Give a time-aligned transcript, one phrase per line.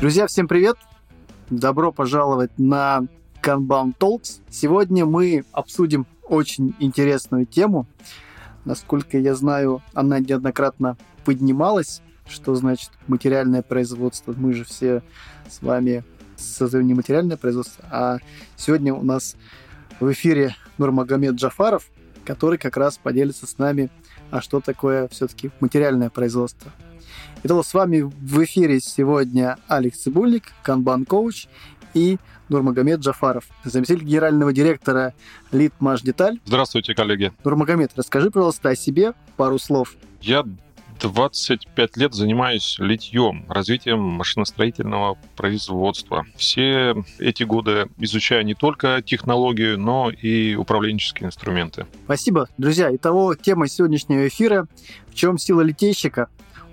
[0.00, 0.76] Друзья, всем привет!
[1.50, 3.08] Добро пожаловать на
[3.42, 4.40] Kanban Talks.
[4.48, 7.88] Сегодня мы обсудим очень интересную тему.
[8.64, 12.00] Насколько я знаю, она неоднократно поднималась.
[12.28, 14.32] Что значит материальное производство?
[14.36, 15.02] Мы же все
[15.48, 16.04] с вами
[16.36, 18.18] создаем не материальное производство, а
[18.54, 19.34] сегодня у нас
[19.98, 21.90] в эфире Нурмагомед Джафаров,
[22.24, 23.90] который как раз поделится с нами,
[24.30, 26.70] а что такое все-таки материальное производство.
[27.44, 31.46] Итак, с вами в эфире сегодня Алекс Цибульник, Канбан-коуч
[31.94, 35.14] и Нурмагомед Джафаров, заместитель генерального директора
[35.52, 36.40] ЛитМашДеталь.
[36.44, 37.32] Здравствуйте, коллеги.
[37.44, 39.94] Нурмагомед, расскажи, пожалуйста, о себе пару слов.
[40.20, 40.44] Я
[41.00, 46.26] 25 лет занимаюсь литьем, развитием машиностроительного производства.
[46.34, 51.86] Все эти годы изучаю не только технологию, но и управленческие инструменты.
[52.04, 52.92] Спасибо, друзья.
[52.94, 54.66] Итого, тема сегодняшнего эфира
[55.06, 56.28] «В чем сила литейщика?»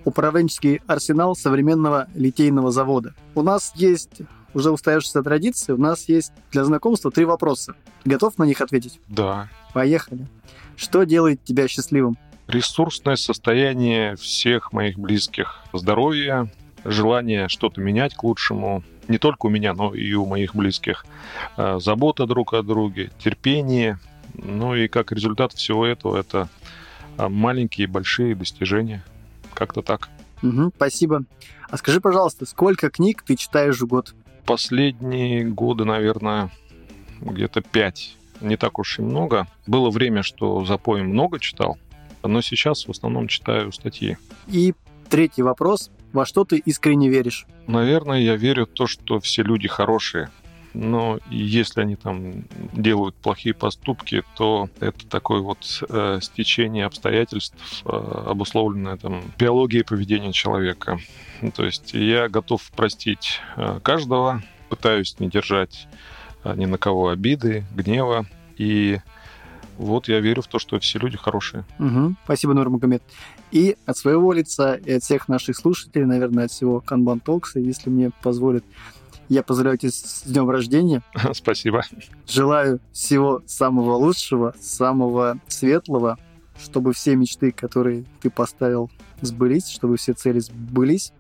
[0.05, 3.13] Управленческий арсенал современного литейного завода.
[3.33, 4.21] У нас есть
[4.53, 7.75] уже устоявшаяся традиция, у нас есть для знакомства три вопроса.
[8.05, 9.01] Готов на них ответить?
[9.09, 9.49] Да.
[9.73, 10.27] Поехали.
[10.77, 12.17] Что делает тебя счастливым?
[12.47, 16.49] ресурсное состояние всех моих близких, здоровье,
[16.83, 21.05] желание что-то менять к лучшему, не только у меня, но и у моих близких,
[21.57, 23.99] э, забота друг о друге, терпение,
[24.33, 26.47] ну и как результат всего этого это
[27.17, 29.03] э, маленькие и большие достижения.
[29.55, 30.09] Как-то так.
[30.43, 31.23] Угу, спасибо.
[31.69, 34.13] А скажи, пожалуйста, сколько книг ты читаешь в год?
[34.45, 36.51] Последние годы, наверное,
[37.19, 38.17] где-то пять.
[38.41, 39.47] Не так уж и много.
[39.65, 41.77] Было время, что за поем много читал,
[42.21, 44.17] но сейчас в основном читаю статьи.
[44.47, 44.75] И
[45.09, 45.89] третий вопрос.
[46.11, 47.45] Во что ты искренне веришь?
[47.67, 50.29] Наверное, я верю в то, что все люди хорошие.
[50.75, 57.89] Но если они там делают плохие поступки, то это такое вот э, стечение обстоятельств, э,
[57.89, 60.99] обусловленное там биологией поведения человека.
[61.55, 65.87] То есть я готов простить э, каждого, пытаюсь не держать
[66.43, 68.25] э, ни на кого обиды, гнева
[68.57, 68.99] и
[69.77, 71.65] вот я верю в то, что все люди хорошие.
[71.79, 72.15] Угу.
[72.23, 73.03] Спасибо, Нурмагомед.
[73.51, 77.89] И от своего лица, и от всех наших слушателей, наверное, от всего Kanban Talks, если
[77.89, 78.63] мне позволит,
[79.29, 81.01] я поздравляю тебя с днем рождения.
[81.33, 81.83] Спасибо.
[82.27, 86.17] Желаю всего самого лучшего, самого светлого,
[86.61, 88.89] чтобы все мечты, которые ты поставил,
[89.21, 91.11] сбылись, чтобы все цели сбылись.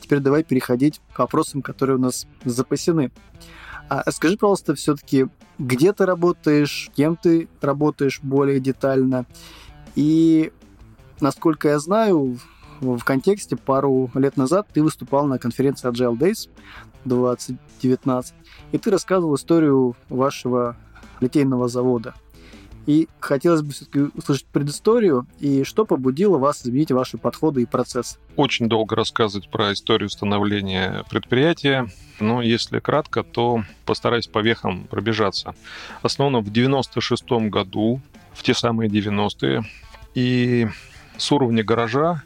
[0.00, 3.10] Теперь давай переходить к вопросам, которые у нас запасены.
[3.88, 5.26] А скажи, пожалуйста, все-таки,
[5.58, 9.26] где ты работаешь, кем ты работаешь более детально.
[9.94, 10.52] И,
[11.20, 12.38] насколько я знаю,
[12.80, 16.48] в контексте пару лет назад ты выступал на конференции Agile Days
[17.04, 18.34] 2019,
[18.72, 20.76] и ты рассказывал историю вашего
[21.20, 22.14] литейного завода–
[22.86, 28.18] и хотелось бы все-таки услышать предысторию и что побудило вас изменить ваши подходы и процессы.
[28.36, 31.88] Очень долго рассказывать про историю становления предприятия.
[32.20, 35.54] Но если кратко, то постараюсь по вехам пробежаться.
[36.02, 38.00] Основано в 96 году,
[38.32, 39.64] в те самые 90-е.
[40.14, 40.68] И
[41.16, 42.22] с уровня гаража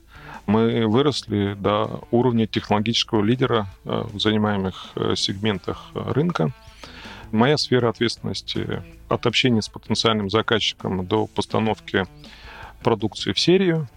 [0.50, 6.53] мы выросли до уровня технологического лидера э, в занимаемых э, сегментах э, рынка.
[7.31, 12.05] Моя сфера ответственности от общения с потенциальным заказчиком до постановки
[12.83, 13.88] продукции в серию,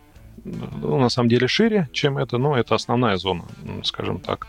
[0.43, 3.45] ну, на самом деле шире, чем это, но это основная зона,
[3.83, 4.47] скажем так,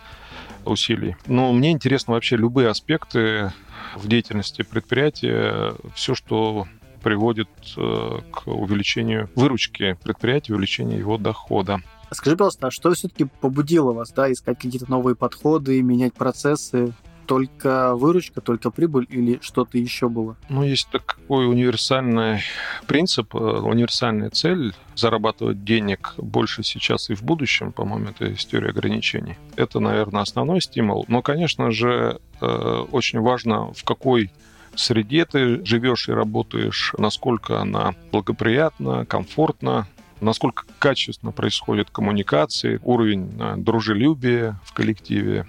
[0.67, 1.17] усилий.
[1.27, 3.53] Но мне интересны вообще любые аспекты
[3.95, 6.67] в деятельности предприятия, все, что
[7.03, 11.81] приводит к увеличению выручки предприятия, увеличению его дохода.
[12.11, 16.95] Скажи, пожалуйста, а что все-таки побудило вас да, искать какие-то новые подходы, менять процессы?
[17.25, 20.37] только выручка, только прибыль или что-то еще было?
[20.49, 22.41] Ну, есть такой универсальный
[22.87, 29.37] принцип, э, универсальная цель зарабатывать денег больше сейчас и в будущем, по-моему, это история ограничений.
[29.57, 31.05] Это, наверное, основной стимул.
[31.09, 34.31] Но, конечно же, э, очень важно, в какой
[34.77, 39.87] среде ты живешь и работаешь, насколько она благоприятна, комфортна,
[40.21, 45.47] насколько качественно происходит коммуникации, уровень э, дружелюбия в коллективе.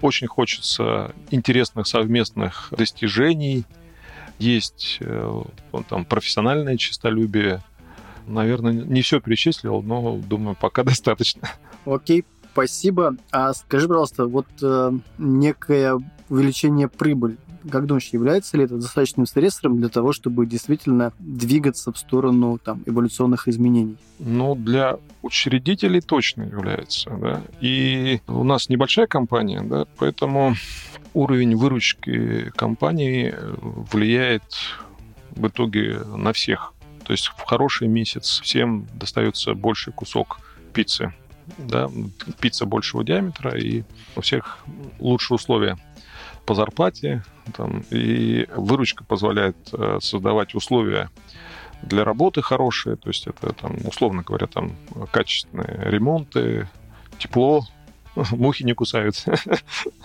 [0.00, 3.64] Очень хочется интересных совместных достижений.
[4.38, 5.42] Есть э,
[5.88, 7.62] там профессиональное честолюбие.
[8.26, 11.48] Наверное, не все перечислил, но думаю, пока достаточно.
[11.84, 13.16] Окей, спасибо.
[13.30, 17.36] А скажи, пожалуйста, вот э, некое увеличение прибыли
[17.70, 22.82] как думаешь, является ли это достаточным стрессором для того, чтобы действительно двигаться в сторону там,
[22.86, 23.96] эволюционных изменений?
[24.18, 27.10] Ну, для учредителей точно является.
[27.10, 27.42] Да?
[27.60, 30.54] И у нас небольшая компания, да, поэтому
[31.14, 34.42] уровень выручки компании влияет
[35.30, 36.74] в итоге на всех.
[37.04, 40.38] То есть в хороший месяц всем достается больший кусок
[40.72, 41.12] пиццы.
[41.58, 41.90] да,
[42.40, 43.84] пицца большего диаметра, и
[44.16, 44.58] у всех
[44.98, 45.78] лучшие условия
[46.46, 47.22] по зарплате,
[47.54, 51.10] там, и выручка позволяет э, создавать условия
[51.82, 54.72] для работы хорошие, то есть это, там, условно говоря, там
[55.10, 56.68] качественные ремонты,
[57.18, 57.66] тепло,
[58.14, 59.34] мухи не кусаются,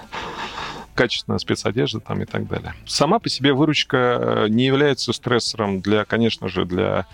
[0.95, 2.73] качественная спецодежда там и так далее.
[2.85, 7.05] Сама по себе выручка э, не является стрессором для, конечно же, для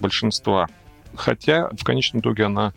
[0.00, 0.68] большинства.
[1.14, 2.72] Хотя в конечном итоге она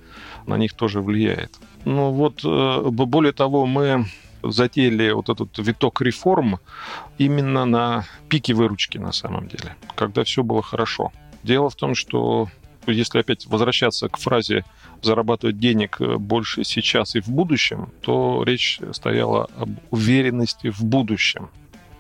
[0.46, 1.54] на них тоже влияет.
[1.86, 4.06] Ну вот, э, более того, мы
[4.52, 6.60] затеяли вот этот виток реформ
[7.18, 11.12] именно на пике выручки на самом деле, когда все было хорошо.
[11.44, 12.50] Дело в том, что
[12.88, 14.64] если опять возвращаться к фразе
[15.02, 21.50] зарабатывать денег э, больше сейчас и в будущем, то речь стояла об уверенности в будущем.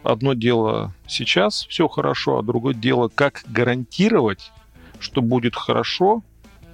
[0.04, 4.52] Одно дело сейчас все хорошо, а другое дело, как гарантировать,
[5.00, 6.24] что будет хорошо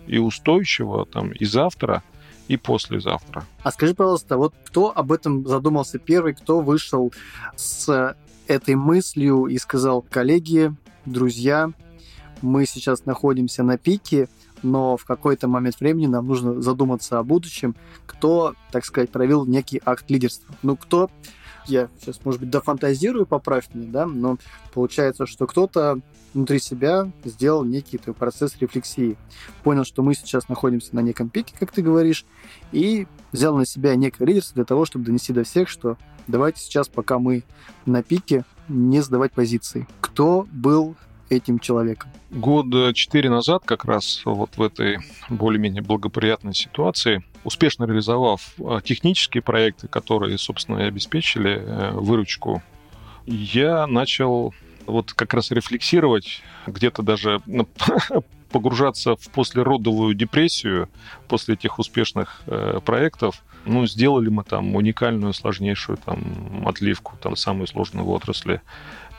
[0.08, 2.04] и устойчиво там и завтра,
[2.52, 3.46] и послезавтра.
[3.64, 7.14] А скажи, пожалуйста, вот кто об этом задумался первый, кто вышел
[7.56, 8.14] с
[8.46, 10.76] этой мыслью и сказал, коллеги,
[11.06, 11.72] друзья,
[12.42, 14.28] мы сейчас находимся на пике,
[14.64, 17.74] но в какой-то момент времени нам нужно задуматься о будущем,
[18.06, 20.54] кто, так сказать, провел некий акт лидерства.
[20.62, 21.10] Ну, кто,
[21.68, 24.40] я сейчас, может быть, дофантазирую, поправь меня, да, но
[24.74, 26.02] получается, что кто-то
[26.34, 29.18] внутри себя сделал некий такой процесс рефлексии.
[29.64, 32.26] Понял, что мы сейчас находимся на неком пике, как ты говоришь,
[32.72, 35.98] и взял на себя некое лидерство для того, чтобы донести до всех, что
[36.28, 37.44] давайте сейчас, пока мы
[37.86, 39.88] на пике, не сдавать позиции.
[40.00, 40.96] Кто был
[41.30, 42.10] этим человеком?
[42.30, 45.00] Года четыре назад, как раз вот в этой
[45.30, 52.62] более-менее благоприятной ситуации, успешно реализовав а, технические проекты, которые, собственно, и обеспечили э, выручку,
[53.26, 54.54] я начал
[54.86, 57.42] вот как раз рефлексировать, где-то даже
[58.52, 60.90] погружаться в послеродовую депрессию
[61.28, 63.44] после этих успешных э, проектов.
[63.66, 68.62] Ну, сделали мы там уникальную, сложнейшую там отливку, там самую сложную в отрасли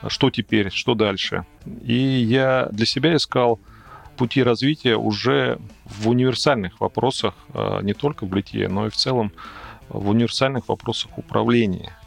[0.07, 1.45] что теперь, что дальше.
[1.83, 3.59] И я для себя искал
[4.17, 9.31] пути развития уже в универсальных вопросах, а, не только в литье, но и в целом
[9.89, 11.97] в универсальных вопросах управления.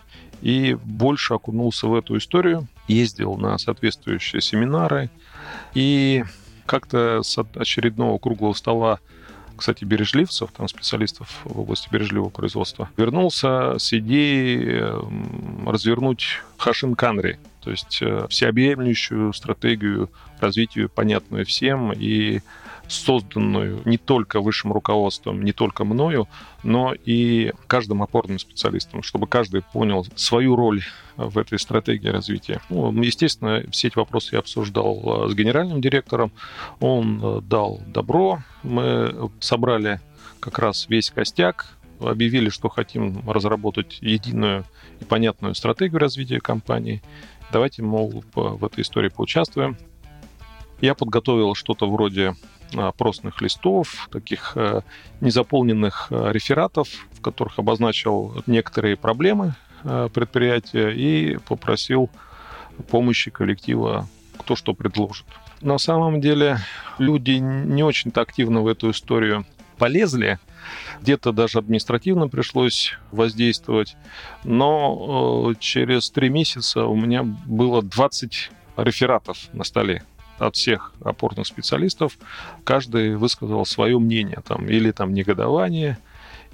[0.41, 5.11] И больше окунулся в эту историю, ездил на соответствующие семинары,
[5.75, 6.25] и
[6.67, 8.99] как-то с очередного круглого стола
[9.57, 14.83] кстати, бережливцев, там специалистов в области бережливого производства, вернулся с идеей
[15.67, 20.11] развернуть Хашин Канри, то есть э, всеобъемлющую стратегию
[20.41, 22.41] развития, понятную всем и
[22.89, 26.29] созданную не только высшим руководством, не только мною,
[26.63, 30.83] но и каждым опорным специалистом, чтобы каждый понял свою роль
[31.17, 32.61] в этой стратегии развития.
[32.69, 36.33] Ну, естественно, все эти вопросы я обсуждал э, с генеральным директором.
[36.81, 38.43] Он э, дал добро.
[38.63, 40.01] Мы собрали
[40.41, 44.65] как раз весь костяк, объявили, что хотим разработать единую
[45.01, 47.03] и понятную стратегию развития компании.
[47.53, 49.77] Давайте, мол, в этой истории поучаствуем.
[50.81, 52.35] Я подготовил что-то вроде
[52.75, 54.81] опросных листов, таких э,
[55.21, 59.55] незаполненных э, рефератов, в которых обозначил некоторые проблемы
[59.85, 62.11] э, предприятия и попросил
[62.91, 64.09] помощи коллектива,
[64.39, 65.27] кто что предложит.
[65.61, 66.59] На самом деле
[66.99, 69.47] люди не очень-то активно в эту историю
[69.79, 70.39] полезли,
[71.01, 73.97] где-то даже административно пришлось воздействовать,
[74.45, 80.03] но через три месяца у меня было 20 рефератов на столе
[80.39, 82.19] от всех опорных специалистов,
[82.65, 85.99] каждый высказал свое мнение, там, или там негодование,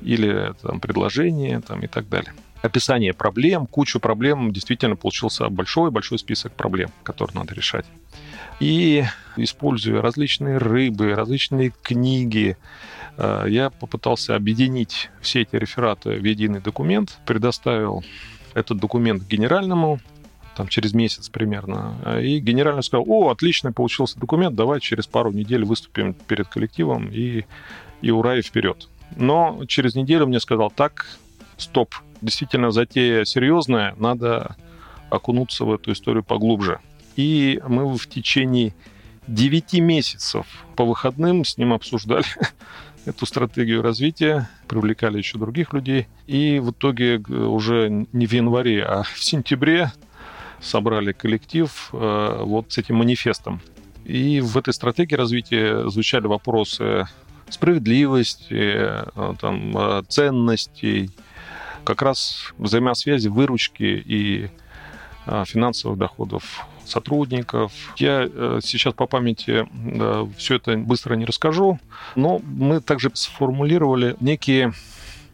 [0.01, 2.33] или там предложение, там, и так далее.
[2.63, 7.87] Описание проблем, кучу проблем, действительно получился большой-большой список проблем, которые надо решать.
[8.61, 9.05] И
[9.37, 12.57] используя различные рыбы, различные книги,
[13.17, 18.05] э, я попытался объединить все эти рефераты в единый документ, предоставил
[18.55, 19.99] этот документ генеральному
[20.57, 21.97] там через месяц примерно.
[22.23, 27.45] И генеральный сказал, о, отлично получился документ, давай через пару недель выступим перед коллективом и,
[28.01, 28.89] и ура, и вперед.
[29.17, 31.07] Но через неделю мне сказал, так,
[31.57, 34.57] стоп, действительно затея серьезная, надо
[35.11, 36.81] окунуться в эту историю поглубже.
[37.17, 38.75] И мы в течение
[39.27, 42.25] 9 месяцев по выходным с ним обсуждали
[43.05, 46.09] эту стратегию развития, привлекали еще других людей.
[46.27, 49.93] И в итоге уже не в январе, а в сентябре
[50.63, 53.61] собрали коллектив э, вот с этим манифестом.
[54.05, 57.07] И в этой стратегии развития звучали вопросы
[57.49, 61.11] справедливости, э, там, э, ценностей,
[61.85, 64.51] как раз взаимосвязи выручки и
[65.45, 67.73] финансовых доходов сотрудников.
[67.97, 68.29] Я
[68.61, 69.67] сейчас по памяти
[70.37, 71.79] все это быстро не расскажу,
[72.17, 74.73] но мы также сформулировали некие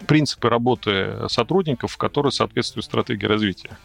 [0.07, 3.79] принципы работы сотрудников, которые соответствуют стратегии развития.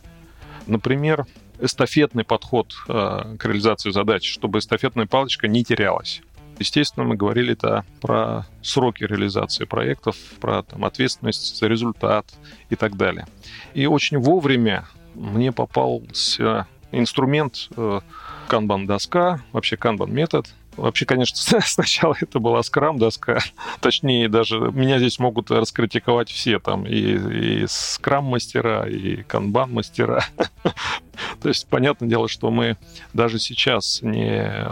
[0.68, 1.26] Например,
[1.60, 6.22] эстафетный подход э, к реализации задач, чтобы эстафетная палочка не терялась.
[6.60, 12.26] Естественно, мы говорили это про сроки реализации проектов, про там, ответственность за результат
[12.70, 13.28] и так далее.
[13.74, 18.02] И очень вовремя мне попался инструмент э,
[18.48, 23.40] канбан-доска, вообще канбан-метод, Вообще, конечно, сначала это была скрам-доска.
[23.80, 30.26] Точнее, даже меня здесь могут раскритиковать все там и, и скрам-мастера, и канбан-мастера.
[31.42, 32.78] То есть, понятное дело, что мы
[33.14, 34.68] даже сейчас не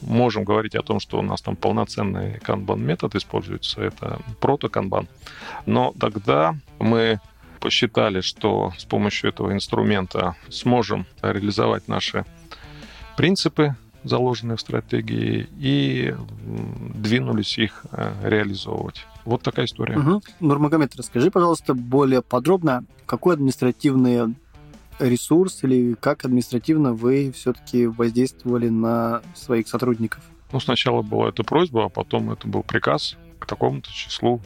[0.00, 3.82] можем говорить о том, что у нас там полноценный канбан-метод используется.
[3.82, 5.06] Это прото-канбан.
[5.66, 7.20] Но тогда мы
[7.60, 12.24] посчитали, что с помощью этого инструмента сможем реализовать наши
[13.16, 16.14] принципы заложенные в стратегии, и
[16.94, 19.06] двинулись их э, реализовывать.
[19.24, 19.98] Вот такая история.
[19.98, 20.22] Угу.
[20.40, 24.34] Нурмагомед, расскажи, пожалуйста, более подробно, какой административный
[24.98, 30.22] ресурс или как административно вы все-таки воздействовали на своих сотрудников?
[30.52, 34.40] Ну, сначала была эта просьба, а потом это был приказ к такому-то числу.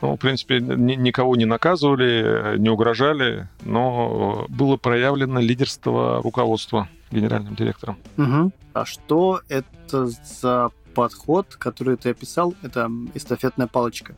[0.00, 7.54] Ну, в принципе, ни, никого не наказывали, не угрожали, но было проявлено лидерство руководства генеральным
[7.54, 7.98] директором.
[8.16, 8.52] Угу.
[8.74, 12.54] А что это за подход, который ты описал?
[12.62, 14.14] Это эстафетная палочка.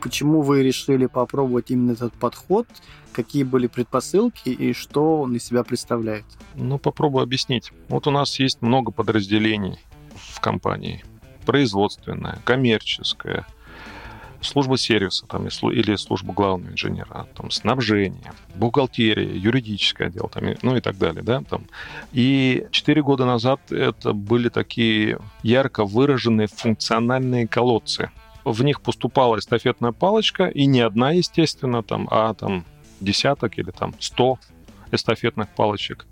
[0.00, 2.66] Почему вы решили попробовать именно этот подход?
[3.12, 6.26] Какие были предпосылки и что он из себя представляет?
[6.54, 7.72] Ну, попробую объяснить.
[7.88, 9.78] Вот у нас есть много подразделений
[10.14, 11.04] в компании.
[11.46, 13.46] Производственная, коммерческая,
[14.44, 20.80] служба сервиса там, или служба главного инженера, там, снабжение, бухгалтерия, юридическое отдел, там, ну и
[20.80, 21.22] так далее.
[21.22, 21.66] Да, там.
[22.12, 28.10] И четыре года назад это были такие ярко выраженные функциональные колодцы.
[28.44, 32.64] В них поступала эстафетная палочка, и не одна, естественно, там, а там
[33.00, 34.38] десяток или там сто
[34.92, 36.06] эстафетных палочек.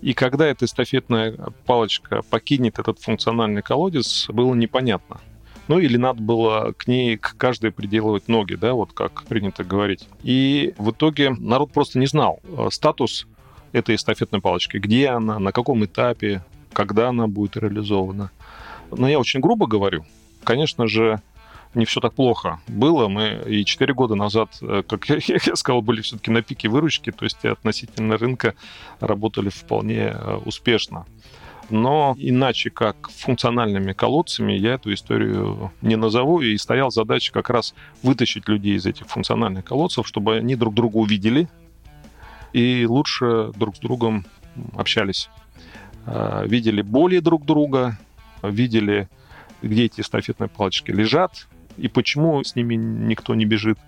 [0.00, 5.20] И когда эта эстафетная палочка покинет этот функциональный колодец, было непонятно.
[5.68, 10.08] Ну или надо было к ней к каждой приделывать ноги, да, вот как принято говорить.
[10.22, 13.26] И в итоге народ просто не знал э, статус
[13.72, 18.30] этой эстафетной палочки, где она, на каком этапе, когда она будет реализована.
[18.90, 20.04] Но я очень грубо говорю.
[20.44, 21.20] Конечно же,
[21.74, 23.08] не все так плохо было.
[23.08, 27.12] Мы и 4 года назад, э, как я, я сказал, были все-таки на пике выручки,
[27.12, 28.54] то есть относительно рынка
[29.00, 31.06] работали вполне э, успешно.
[31.68, 36.40] Но иначе как функциональными колодцами я эту историю не назову.
[36.40, 40.96] И стоял задача как раз вытащить людей из этих функциональных колодцев, чтобы они друг друга
[40.96, 41.48] увидели
[42.52, 44.24] и лучше друг с другом
[44.74, 45.28] общались.
[46.06, 47.98] А, видели боли друг друга,
[48.42, 49.08] видели,
[49.62, 53.78] где эти эстафетные палочки лежат и почему с ними никто не бежит.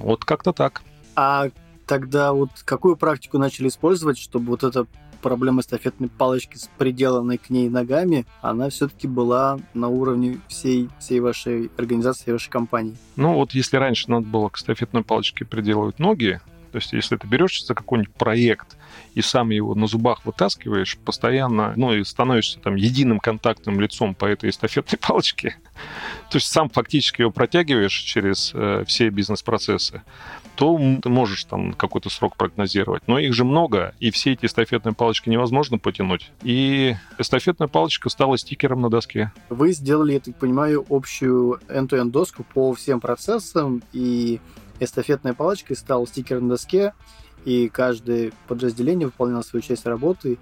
[0.00, 0.82] Вот как-то так.
[1.14, 1.50] А
[1.86, 4.86] тогда вот какую практику начали использовать, чтобы вот это
[5.20, 11.20] проблема эстафетной палочки с приделанной к ней ногами, она все-таки была на уровне всей, всей
[11.20, 12.96] вашей организации, вашей компании.
[13.16, 17.26] Ну вот если раньше надо было к эстафетной палочке приделывать ноги, то есть если ты
[17.26, 18.76] берешься за какой-нибудь проект
[19.14, 24.26] и сам его на зубах вытаскиваешь постоянно, ну и становишься там единым контактным лицом по
[24.26, 25.56] этой эстафетной палочке,
[26.30, 30.02] то есть сам фактически его протягиваешь через э, все бизнес-процессы,
[30.56, 33.04] то ты можешь там какой-то срок прогнозировать.
[33.06, 36.32] Но их же много, и все эти эстафетные палочки невозможно потянуть.
[36.42, 39.32] И эстафетная палочка стала стикером на доске.
[39.48, 44.40] Вы сделали, я так понимаю, общую end-to-end доску по всем процессам, и
[44.80, 46.94] эстафетная палочка стала стикером на доске,
[47.44, 50.38] и каждое подразделение выполняло свою часть работы,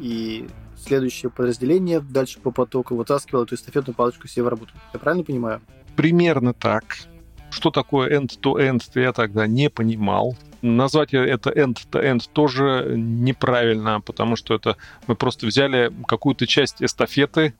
[0.00, 4.72] и следующее подразделение дальше по потоку вытаскивало эту эстафетную палочку себе в работу.
[4.92, 5.60] Я правильно понимаю?
[5.96, 6.84] Примерно так.
[7.50, 10.36] Что такое end-to-end, я тогда не понимал.
[10.62, 14.76] Назвать это end-to-end тоже неправильно, потому что это
[15.06, 17.54] мы просто взяли какую-то часть эстафеты,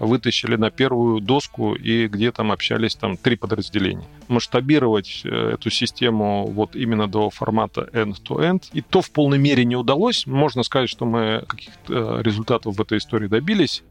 [0.00, 4.06] вытащили на первую доску и где там общались там три подразделения.
[4.28, 9.76] Масштабировать э, эту систему вот именно до формата end-to-end, и то в полной мере не
[9.76, 10.26] удалось.
[10.26, 13.82] Можно сказать, что мы каких-то э, результатов в этой истории добились,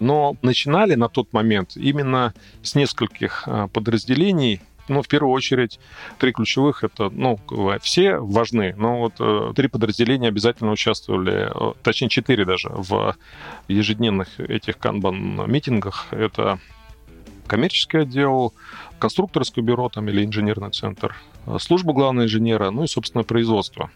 [0.00, 5.78] но начинали на тот момент именно с нескольких э, подразделений, ну, в первую очередь,
[6.18, 7.38] три ключевых это, ну,
[7.80, 13.16] все важны, но вот э, три подразделения обязательно участвовали, э, точнее, четыре даже, в
[13.68, 16.06] ежедневных этих канбан-митингах.
[16.10, 16.58] Это
[17.46, 18.54] коммерческий отдел,
[18.98, 21.16] конструкторское бюро там или инженерный центр,
[21.46, 23.90] э, служба главного инженера, ну и, собственно, производство.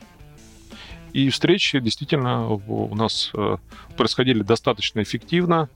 [1.12, 3.56] И встречи действительно у нас э,
[3.96, 5.68] происходили достаточно эффективно.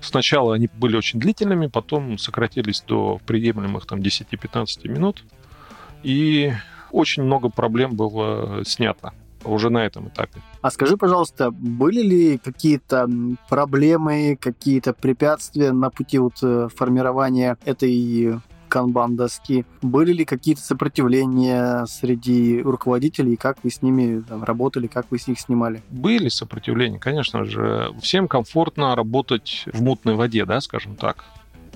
[0.00, 5.24] Сначала они были очень длительными, потом сократились до приемлемых там 10-15 минут.
[6.02, 6.52] И
[6.90, 9.12] очень много проблем было снято
[9.44, 10.40] уже на этом этапе.
[10.60, 13.08] А скажи, пожалуйста, были ли какие-то
[13.48, 18.40] проблемы, какие-то препятствия на пути вот э, формирования этой
[18.70, 19.66] канбан-доски?
[19.82, 25.26] Были ли какие-то сопротивления среди руководителей, как вы с ними там, работали, как вы с
[25.28, 25.82] них снимали?
[25.90, 27.92] Были сопротивления, конечно же.
[28.00, 31.24] Всем комфортно работать в мутной воде, да, скажем так.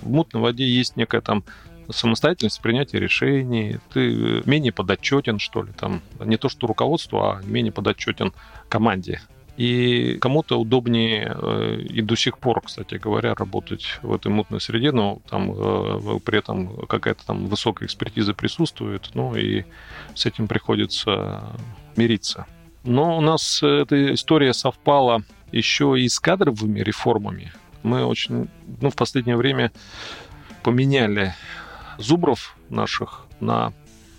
[0.00, 1.44] В мутной воде есть некая там
[1.90, 7.72] самостоятельность принятия решений, ты менее подотчетен, что ли, там, не то что руководству, а менее
[7.72, 8.32] подотчетен
[8.68, 9.20] команде.
[9.56, 14.90] И кому-то удобнее э, и до сих пор, кстати говоря, работать в этой мутной среде,
[14.90, 19.64] но там э, при этом какая-то там высокая экспертиза присутствует, ну и
[20.14, 21.44] с этим приходится
[21.94, 22.46] мириться.
[22.82, 27.52] Но у нас эта история совпала еще и с кадровыми реформами.
[27.84, 28.48] Мы очень,
[28.80, 29.70] ну, в последнее время
[30.64, 31.34] поменяли
[31.98, 33.72] зубров наших на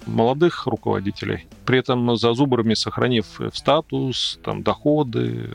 [0.06, 5.52] молодых руководителей, при этом за зубрами сохранив статус, там, доходы,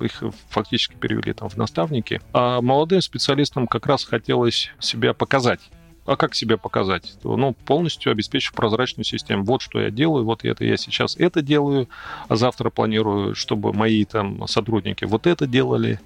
[0.00, 2.20] их фактически перевели там, в наставники.
[2.32, 5.60] А молодым специалистам как раз хотелось себя показать.
[6.06, 7.14] А как себя показать?
[7.24, 9.44] Ну, полностью обеспечив прозрачную систему.
[9.44, 11.88] Вот что я делаю, вот это я сейчас это делаю,
[12.28, 15.98] а завтра планирую, чтобы мои там сотрудники вот это делали,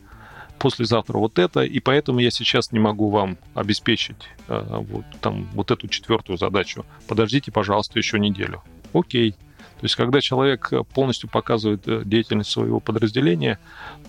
[0.61, 5.71] послезавтра вот это, и поэтому я сейчас не могу вам обеспечить э, вот, там, вот
[5.71, 6.85] эту четвертую задачу.
[7.09, 8.63] Подождите, пожалуйста, еще неделю.
[8.93, 9.33] Окей.
[9.33, 13.59] То есть, когда человек полностью показывает э, деятельность своего подразделения,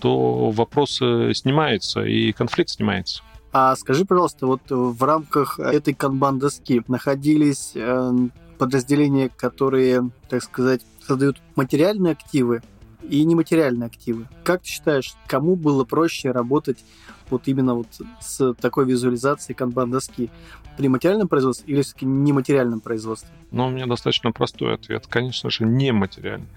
[0.00, 3.22] то вопрос снимается и конфликт снимается.
[3.52, 8.12] А скажи, пожалуйста, вот в рамках этой канбан-доски находились э,
[8.58, 12.62] подразделения, которые, так сказать, создают материальные активы,
[13.08, 14.28] и нематериальные активы.
[14.44, 16.84] Как ты считаешь, кому было проще работать
[17.30, 17.88] вот именно вот
[18.20, 20.30] с такой визуализацией канбан-доски?
[20.76, 23.30] При материальном производстве или все-таки нематериальном производстве?
[23.50, 25.06] Ну, у меня достаточно простой ответ.
[25.06, 26.48] Конечно же, нематериальный.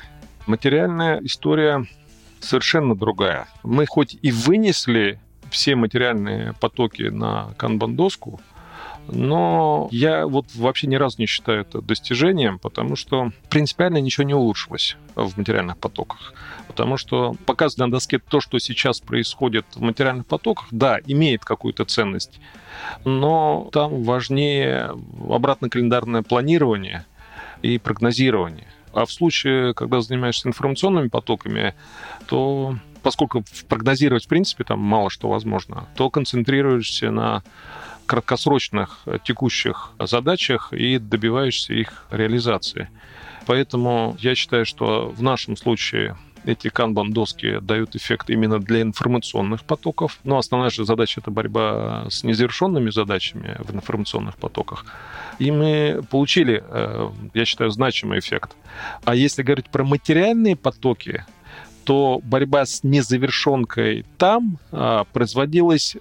[0.48, 1.86] Материальная история
[2.39, 3.48] совершенно другая.
[3.63, 8.39] Мы хоть и вынесли все материальные потоки на канбан-доску,
[9.08, 14.34] но я вот вообще ни разу не считаю это достижением, потому что принципиально ничего не
[14.34, 16.34] улучшилось в материальных потоках.
[16.68, 21.86] Потому что показывать на доске то, что сейчас происходит в материальных потоках, да, имеет какую-то
[21.86, 22.39] ценность,
[23.06, 24.91] но там важнее
[25.30, 27.06] обратно-календарное планирование
[27.62, 28.68] и прогнозирование.
[28.94, 31.76] А в случае, когда занимаешься информационными потоками,
[32.28, 37.44] то поскольку прогнозировать, в принципе, там мало что возможно, то концентрируешься на
[38.06, 42.89] краткосрочных э, текущих задачах и добиваешься их реализации.
[43.46, 50.20] Поэтому я считаю, что в нашем случае эти канбан-доски дают эффект именно для информационных потоков.
[50.24, 54.86] Но основная же задача— это борьба с незавершенными задачами в информационных потоках.
[55.39, 58.56] И мы получили, э, я считаю, значимый эффект.
[59.06, 61.26] А если говорить про материальные потоки,
[61.84, 65.96] то борьба с незавершенкой там а, производилась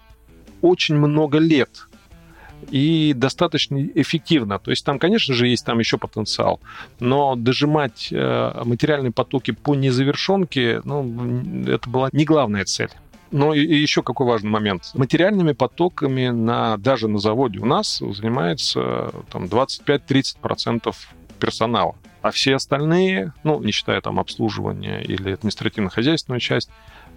[0.62, 1.88] очень много лет
[2.70, 4.58] и достаточно эффективно.
[4.58, 6.60] То есть там, конечно же, есть там еще потенциал,
[7.00, 12.90] но дожимать э, материальные потоки по незавершенке, ну, это была не главная цель.
[13.30, 14.92] Но и еще какой важный момент.
[14.94, 20.94] Материальными потоками на, даже на заводе у нас занимается там, 25-30%
[21.40, 21.96] персонала.
[22.22, 26.70] А все остальные, ну, не считая там обслуживания или административно-хозяйственную часть,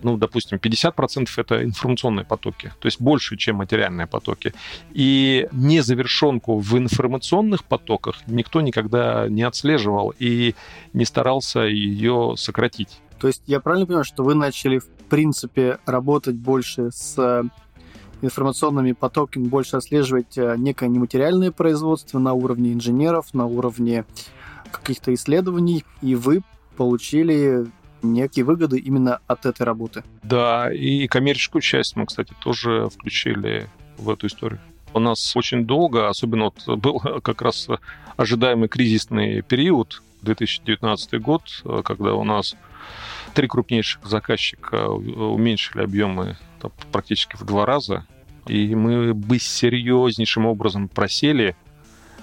[0.04, 4.54] ну, допустим, 50% это информационные потоки, то есть больше, чем материальные потоки.
[4.92, 10.56] И незавершенку в информационных потоках никто никогда не отслеживал и
[10.94, 13.00] не старался ее сократить.
[13.20, 17.44] То есть я правильно понимаю, что вы начали, в принципе, работать больше с
[18.22, 24.06] информационными потоками, больше отслеживать э, некое нематериальное производство на уровне инженеров, на уровне
[24.72, 26.42] каких-то исследований, и вы
[26.78, 27.68] получили
[28.02, 30.04] некие выгоды именно от этой работы.
[30.24, 34.60] Да, и коммерческую часть мы, кстати, тоже включили в эту историю.
[34.94, 37.68] У нас очень долго, особенно вот был как раз
[38.16, 41.44] ожидаемый кризисный период, 2019 год,
[41.86, 42.56] когда у нас
[43.36, 48.06] три крупнейших заказчика уменьшили объемы там, практически в два раза,
[48.48, 51.56] и мы бы серьезнейшим образом просели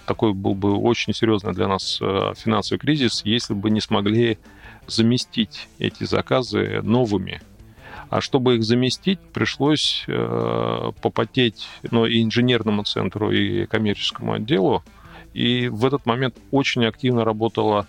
[0.07, 4.39] такой был бы очень серьезный для нас э, финансовый кризис, если бы не смогли
[4.87, 7.41] заместить эти заказы новыми.
[8.11, 14.85] А чтобы их заместить, пришлось э, попотеть ну, и инженерному центру, и коммерческому отделу.
[15.33, 17.87] И в этот момент очень активно работала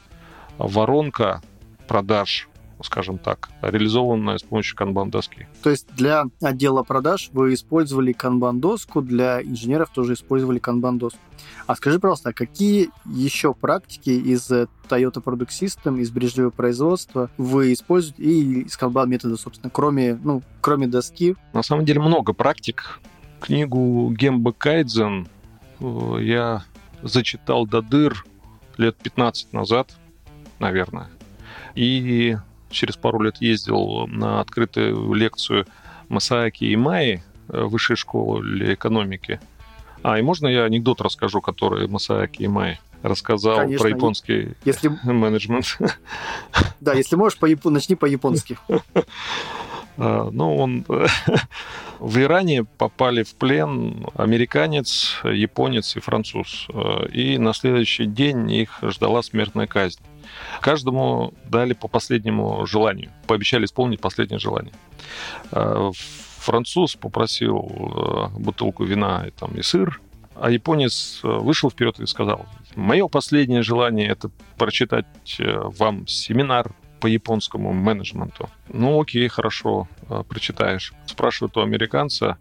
[0.57, 1.41] воронка
[1.87, 2.49] продаж
[2.83, 5.47] скажем так, реализованная с помощью канбан-доски.
[5.63, 11.19] То есть для отдела продаж вы использовали канбан-доску, для инженеров тоже использовали канбан-доску.
[11.67, 17.73] А скажи, пожалуйста, а какие еще практики из Toyota Product System, из бережливого производства вы
[17.73, 21.35] используете и из канбан метода, собственно, кроме, ну, кроме доски?
[21.53, 22.99] На самом деле много практик.
[23.39, 25.27] Книгу Гемба Кайдзен
[25.79, 26.63] э, я
[27.01, 28.25] зачитал до дыр
[28.77, 29.95] лет 15 назад,
[30.59, 31.09] наверное.
[31.75, 32.37] И
[32.75, 35.65] через пару лет ездил на открытую лекцию
[36.09, 39.39] Масааки и Майи э, высшей школы экономики.
[40.03, 44.89] А, и можно я анекдот расскажу, который Масааки и Майи рассказал Конечно, про японский если...
[45.03, 45.77] менеджмент?
[46.79, 47.65] Да, если можешь, по яп...
[47.65, 48.57] начни по-японски.
[49.97, 50.85] А, ну, он
[51.99, 56.67] в Иране попали в плен американец, японец и француз.
[56.73, 60.01] Э, и на следующий день их ждала смертная казнь.
[60.61, 64.73] Каждому дали по последнему желанию, пообещали исполнить последнее желание.
[65.51, 65.91] А,
[66.45, 69.99] француз попросил э, бутылку вина и, там, и сыр,
[70.35, 75.05] а японец э, вышел вперед и сказал, мое последнее желание это прочитать
[75.39, 78.49] э, вам семинар по японскому менеджменту.
[78.69, 79.87] Ну, окей, хорошо,
[80.27, 80.93] прочитаешь.
[81.05, 82.37] Спрашивают у американца,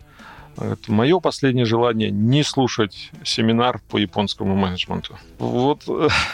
[0.57, 5.19] это мое последнее желание не слушать семинар по японскому менеджменту.
[5.38, 5.83] Вот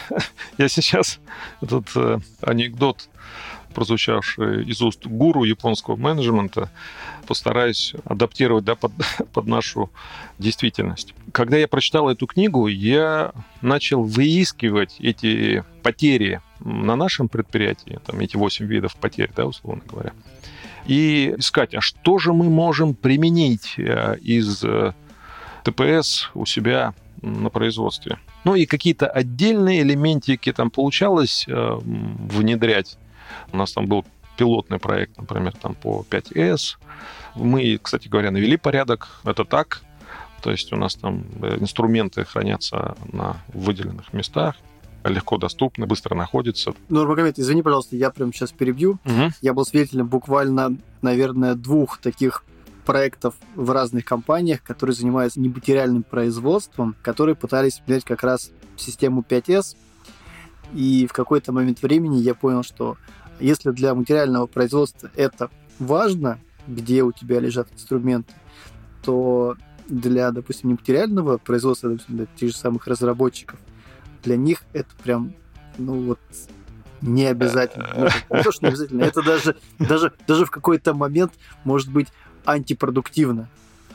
[0.57, 1.19] я сейчас
[1.61, 3.09] этот э, анекдот,
[3.73, 6.69] прозвучавший из уст гуру японского менеджмента,
[7.27, 8.91] постараюсь адаптировать да, под,
[9.33, 9.89] под нашу
[10.39, 11.13] действительность.
[11.31, 13.31] Когда я прочитал эту книгу, я
[13.61, 20.13] начал выискивать эти потери на нашем предприятии, там эти 8 видов потерь, да, условно говоря
[20.85, 24.93] и искать, а что же мы можем применить э, из э,
[25.63, 28.17] ТПС у себя на производстве.
[28.43, 32.97] Ну и какие-то отдельные элементики там получалось э, внедрять.
[33.51, 34.05] У нас там был
[34.37, 36.77] пилотный проект, например, там по 5С.
[37.35, 39.21] Мы, кстати говоря, навели порядок.
[39.23, 39.81] Это так.
[40.41, 41.23] То есть у нас там
[41.59, 44.55] инструменты хранятся на выделенных местах
[45.03, 46.73] легко доступны, быстро находится.
[46.89, 48.99] Нурмагомед, извини, пожалуйста, я прямо сейчас перебью.
[49.05, 49.31] Угу.
[49.41, 52.43] Я был свидетелем буквально, наверное, двух таких
[52.85, 59.75] проектов в разных компаниях, которые занимаются нематериальным производством, которые пытались взять как раз систему 5С.
[60.73, 62.97] И в какой-то момент времени я понял, что
[63.41, 65.49] если для материального производства это
[65.79, 68.33] важно, где у тебя лежат инструменты,
[69.03, 69.55] то
[69.87, 73.59] для, допустим, нематериального производства, допустим, для тех же самых разработчиков,
[74.23, 75.33] для них это прям,
[75.77, 76.19] ну вот,
[77.01, 77.89] не обязательно.
[77.95, 78.05] Ну,
[78.37, 82.07] не то, что не обязательно, это даже, даже, даже в какой-то момент может быть
[82.45, 83.49] антипродуктивно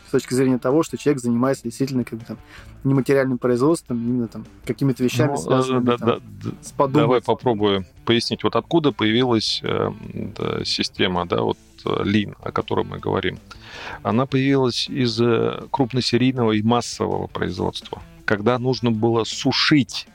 [0.06, 2.38] с точки зрения того, что человек занимается действительно как бы там
[2.84, 6.08] нематериальным производством, именно там какими-то вещами ну, связанными да, там,
[6.42, 7.02] да, с подумать.
[7.02, 9.90] Давай попробую пояснить, вот откуда появилась э,
[10.36, 13.38] да, система, да, вот э, Lean, о которой мы говорим.
[14.02, 20.06] Она появилась из э, крупносерийного и массового производства, когда нужно было сушить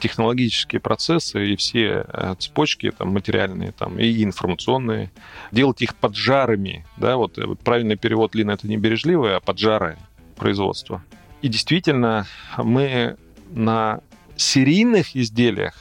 [0.00, 5.10] технологические процессы и все э, цепочки там, материальные там, и информационные,
[5.52, 6.84] делать их поджарами.
[6.96, 9.98] Да, вот, э, правильный перевод Лина это не бережливое, а поджары
[10.36, 11.04] производства.
[11.42, 13.16] И действительно, мы
[13.50, 14.00] на
[14.36, 15.74] серийных изделиях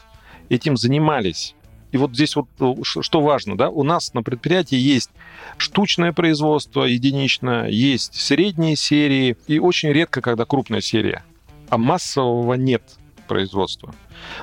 [0.50, 1.56] этим занимались.
[1.92, 5.10] И вот здесь вот э, что важно, да, у нас на предприятии есть
[5.58, 11.24] штучное производство единичное, есть средние серии и очень редко, когда крупная серия,
[11.70, 12.84] а массового нет
[13.30, 13.94] производства.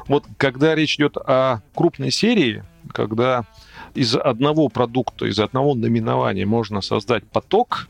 [0.07, 3.45] Вот когда речь идет о крупной серии, когда
[3.95, 7.89] из одного продукта, из одного номинования можно создать поток,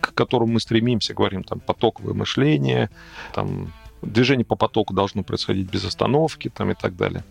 [0.00, 2.90] к которому мы стремимся, говорим там потоковое мышление,
[3.32, 7.24] там движение по потоку должно происходить без остановки там, и так далее.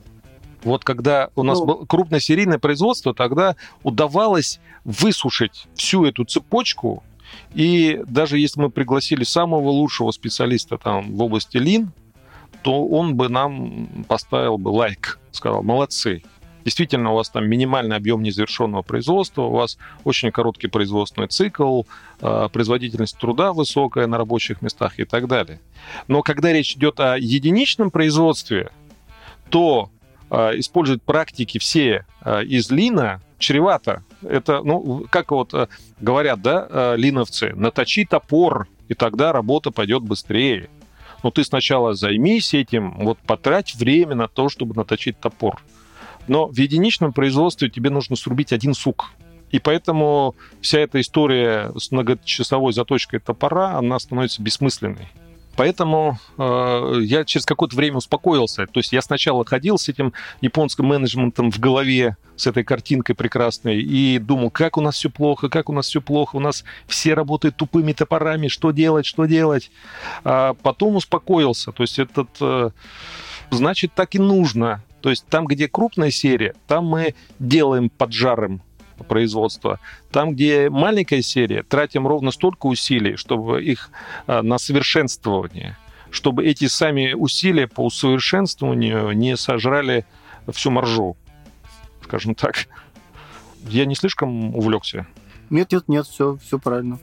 [0.63, 7.03] Вот когда у нас ну, было крупное серийное производство, тогда удавалось высушить всю эту цепочку,
[7.53, 11.91] и даже если мы пригласили самого лучшего специалиста там в области лин,
[12.61, 16.23] то он бы нам поставил бы лайк, сказал, молодцы,
[16.67, 21.83] действительно у вас там минимальный объем незавершенного производства, у вас очень короткий производственный цикл,
[22.19, 25.61] а, производительность труда высокая на рабочих местах и так далее.
[26.09, 28.69] Но когда речь идет о единичном производстве,
[29.49, 29.89] то
[30.29, 34.03] а, использовать практики все а, из лина чревато.
[34.21, 35.53] Это, ну, как вот
[36.01, 40.69] говорят, да, линовцы, наточи топор, и тогда работа пойдет быстрее
[41.23, 45.61] но ты сначала займись этим, вот потрать время на то, чтобы наточить топор.
[46.27, 49.11] Но в единичном производстве тебе нужно срубить один сук.
[49.51, 55.07] И поэтому вся эта история с многочасовой заточкой топора, она становится бессмысленной.
[55.57, 58.67] Поэтому э, я через какое-то время успокоился.
[58.67, 63.81] То есть я сначала ходил с этим японским менеджментом в голове, с этой картинкой прекрасной,
[63.81, 67.15] и думал, как у нас все плохо, как у нас все плохо, у нас все
[67.15, 69.71] работают тупыми топорами, что делать, что делать.
[70.23, 71.71] А потом успокоился.
[71.71, 72.29] То есть этот...
[72.39, 72.69] Э,
[73.49, 74.83] значит, так и нужно.
[75.01, 78.61] То есть там, где крупная серия, там мы делаем поджаром
[79.03, 79.79] производства.
[80.11, 83.89] Там, где маленькая серия, тратим ровно столько усилий, чтобы их
[84.25, 85.77] а, на совершенствование,
[86.11, 90.05] чтобы эти сами усилия по усовершенствованию не сожрали
[90.49, 91.17] всю маржу,
[92.03, 92.67] скажем так.
[93.69, 95.07] Я не слишком увлекся?
[95.49, 96.99] Нет, нет, нет, все, все правильно.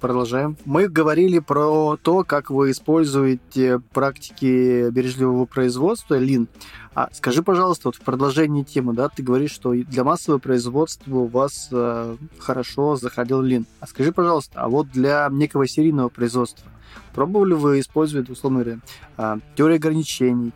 [0.00, 0.56] Продолжаем.
[0.64, 6.48] Мы говорили про то, как вы используете практики бережливого производства, Лин.
[6.94, 11.26] А скажи, пожалуйста, вот в продолжении темы, да, ты говоришь, что для массового производства у
[11.26, 13.66] вас э, хорошо заходил Лин.
[13.80, 16.66] А скажи, пожалуйста, а вот для некого серийного производства
[17.12, 18.80] пробовали вы использовать, условно говоря,
[19.18, 20.52] э, теорию ограничений,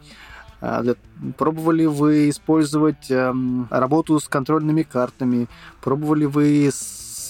[0.63, 0.95] э,
[1.39, 5.49] Пробовали вы использовать эм, работу с контрольными картами?
[5.81, 6.71] Пробовали вы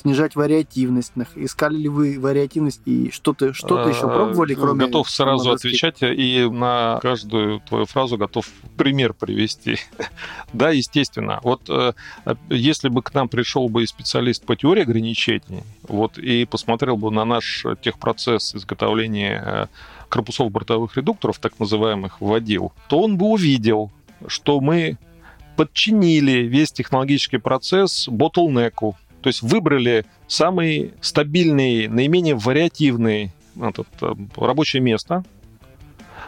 [0.04, 1.12] снижать вариативность?
[1.34, 4.86] Искали ли вы вариативность и что-то что еще а, пробовали, кроме...
[4.86, 9.78] Готов сразу отвечать и на каждую твою фразу готов пример привести.
[10.52, 11.40] да, естественно.
[11.42, 11.94] Вот э,
[12.50, 17.24] если бы к нам пришел бы специалист по теории ограничений, вот, и посмотрел бы на
[17.24, 19.66] наш техпроцесс изготовления э,
[20.10, 23.90] корпусов бортовых редукторов, так называемых, вводил, то он бы увидел,
[24.26, 24.98] что мы
[25.56, 34.82] подчинили весь технологический процесс ботлнеку, то есть выбрали самый стабильный, наименее вариативный этот, э, рабочее
[34.82, 35.24] место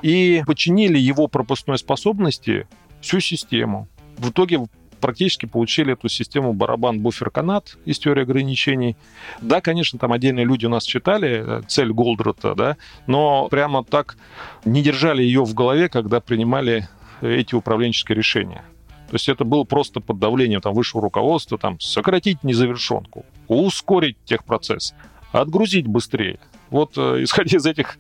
[0.01, 2.67] и подчинили его пропускной способности
[3.03, 3.87] всю систему.
[4.17, 4.61] В итоге
[4.99, 8.97] практически получили эту систему барабан-буфер-канат из теории ограничений.
[9.43, 14.17] Да, конечно, там отдельные люди у нас читали э, цель Голдрата, да, но прямо так
[14.65, 16.89] не держали ее в голове, когда принимали
[17.21, 18.65] эти управленческие решения.
[19.09, 24.95] То есть это было просто под давлением там, высшего руководства, там, сократить незавершенку, ускорить техпроцесс,
[25.33, 26.39] отгрузить быстрее.
[26.71, 27.99] Вот э, исходя из этих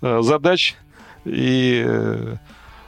[0.00, 0.76] э, задач
[1.24, 2.36] и э,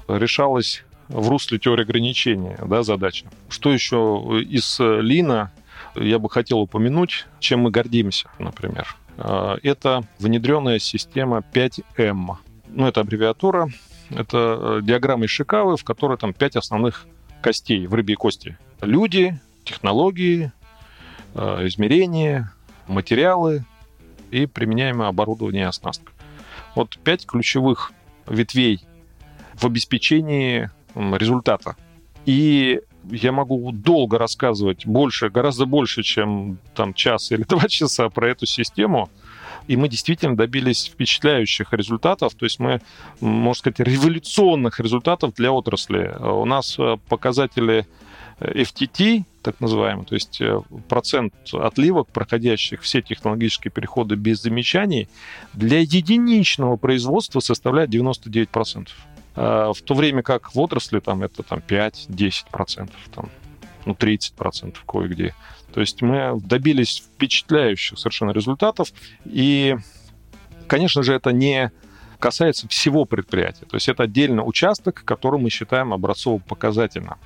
[0.09, 3.27] решалась в русле теории ограничения да, задача.
[3.49, 5.53] Что еще из Лина
[5.95, 8.95] я бы хотел упомянуть, чем мы гордимся, например.
[9.17, 12.37] Это внедренная система 5М.
[12.69, 13.71] Ну, это аббревиатура,
[14.11, 17.07] это диаграмма Ишикавы, в которой там пять основных
[17.41, 18.57] костей, в рыбьей кости.
[18.81, 20.53] Люди, технологии,
[21.35, 22.53] э, измерения,
[22.87, 23.65] материалы
[24.31, 26.13] и применяемое оборудование и оснастка.
[26.75, 27.93] Вот пять ключевых
[28.27, 28.85] ветвей
[29.55, 31.77] в обеспечении результата.
[32.25, 38.31] И я могу долго рассказывать больше, гораздо больше, чем там час или два часа про
[38.31, 39.09] эту систему.
[39.69, 42.81] И мы действительно добились впечатляющих результатов, то есть мы,
[43.21, 46.11] можно сказать, революционных результатов для отрасли.
[46.21, 47.87] У нас э, показатели
[48.41, 55.07] э, FTT, так называемый, то есть э, процент отливок, проходящих все технологические переходы без замечаний,
[55.53, 58.89] для единичного производства составляет 99%.
[59.37, 63.29] В то время как в отрасли там это там 5-10%, там,
[63.85, 65.33] ну 30% кое-где.
[65.73, 68.93] То есть мы добились впечатляющих совершенно результатов.
[69.25, 69.77] И,
[70.67, 71.71] конечно же, это не
[72.19, 73.67] касается всего предприятия.
[73.67, 77.19] То есть это отдельный участок, который мы считаем образцово-показательно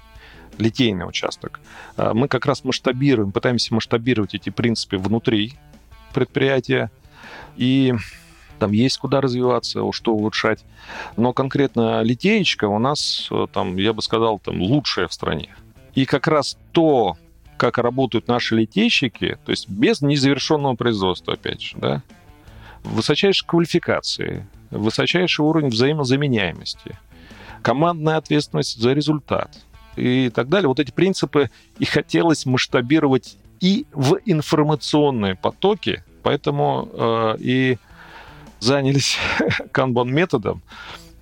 [0.59, 1.61] литейный участок.
[1.96, 5.55] А, мы как раз масштабируем, пытаемся масштабировать эти принципы внутри
[6.12, 6.90] предприятия.
[7.57, 7.94] И
[8.59, 10.64] там есть куда развиваться, что улучшать.
[11.16, 15.55] Но конкретно литеечка у нас, там, я бы сказал, там лучшая в стране.
[15.94, 17.16] И как раз то,
[17.62, 22.03] как работают наши литейщики, то есть без незавершенного производства, опять же, да,
[22.83, 26.98] высочайшей квалификации, высочайший уровень взаимозаменяемости,
[27.62, 29.57] командная ответственность за результат
[29.94, 30.66] и так далее.
[30.66, 37.79] Вот эти принципы и хотелось масштабировать и в информационные потоки, поэтому э, и
[38.59, 39.18] занялись
[39.70, 40.62] канбан методом.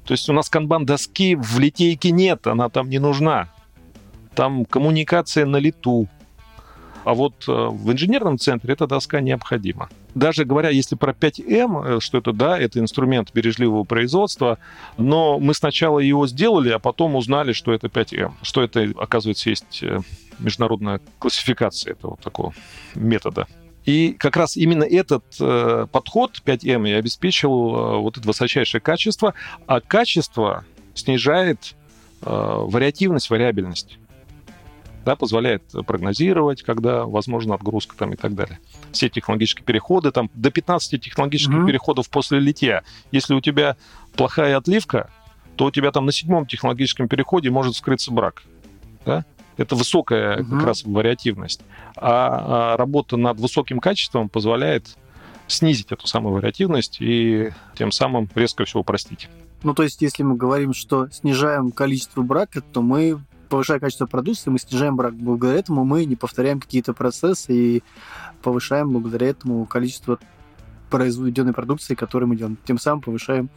[0.06, 3.50] То есть у нас канбан доски в литейке нет, она там не нужна.
[4.34, 6.08] Там коммуникация на лету,
[7.04, 9.88] а вот э, в инженерном центре эта доска необходима.
[10.14, 14.58] Даже говоря, если про 5М, э, что это, да, это инструмент бережливого производства,
[14.96, 19.82] но мы сначала его сделали, а потом узнали, что это 5М, что это, оказывается, есть
[19.82, 20.00] э,
[20.38, 22.52] международная классификация этого такого
[22.94, 23.46] метода.
[23.86, 29.34] И как раз именно этот э, подход 5М и обеспечил э, вот это высочайшее качество,
[29.66, 31.74] а качество снижает
[32.22, 33.98] э, вариативность, вариабельность.
[35.04, 38.58] Да, позволяет прогнозировать, когда возможна отгрузка там и так далее.
[38.92, 41.66] Все технологические переходы, там до 15 технологических mm-hmm.
[41.66, 42.82] переходов после литья.
[43.10, 43.76] Если у тебя
[44.14, 45.10] плохая отливка,
[45.56, 48.42] то у тебя там на седьмом технологическом переходе может скрыться брак.
[49.04, 49.24] Да?
[49.56, 50.52] Это высокая угу.
[50.52, 51.60] как раз вариативность.
[51.96, 54.96] А, а работа над высоким качеством позволяет
[55.48, 59.28] снизить эту самую вариативность и тем самым резко все упростить.
[59.62, 64.48] Ну, то есть, если мы говорим, что снижаем количество брака, то мы, повышая качество продукции,
[64.48, 65.14] мы снижаем брак.
[65.14, 67.82] Благодаря этому мы не повторяем какие-то процессы и
[68.42, 70.18] повышаем благодаря этому количество
[70.88, 72.56] произведенной продукции, которую мы делаем.
[72.64, 73.50] Тем самым повышаем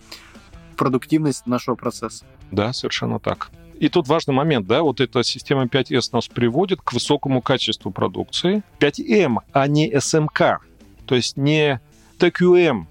[0.75, 2.25] продуктивность нашего процесса.
[2.51, 3.51] Да, совершенно так.
[3.79, 8.63] И тут важный момент, да, вот эта система 5S нас приводит к высокому качеству продукции.
[8.79, 10.57] 5M, а не SMK,
[11.05, 11.79] то есть не
[12.19, 12.85] TQM,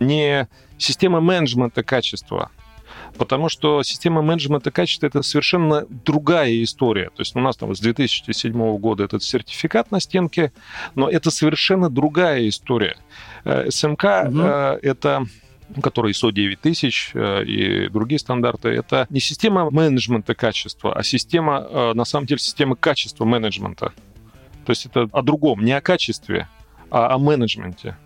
[0.00, 2.50] не система менеджмента качества.
[3.18, 7.10] Потому что система менеджмента качества это совершенно другая история.
[7.10, 10.52] То есть у нас там с 2007 года этот сертификат на стенке,
[10.94, 12.96] но это совершенно другая история.
[13.44, 14.40] СМК угу.
[14.40, 15.26] это
[15.80, 21.92] который ISO 9000 э, и другие стандарты, это не система менеджмента качества, а система, э,
[21.94, 23.92] на самом деле, система качества менеджмента.
[24.66, 26.48] То есть это о другом, не о качестве,
[26.90, 27.96] а о менеджменте.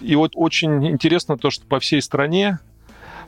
[0.00, 2.60] И вот очень интересно то, что по всей стране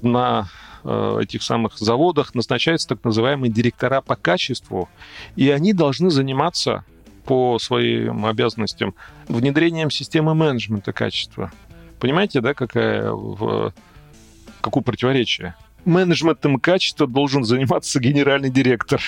[0.03, 0.49] на
[0.85, 4.89] этих самых заводах назначаются так называемые директора по качеству,
[5.37, 6.85] и они должны заниматься
[7.25, 8.95] по своим обязанностям
[9.29, 11.53] внедрением системы менеджмента качества.
[11.99, 13.73] Понимаете, да, какая, в,
[14.61, 15.55] какое противоречие?
[15.85, 19.01] Менеджментом качества должен заниматься генеральный директор.